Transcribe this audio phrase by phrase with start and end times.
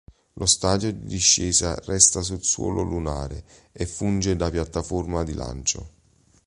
[0.33, 5.89] Lo stadio di discesa resta sul suolo lunare e funge da piattaforma di lancio.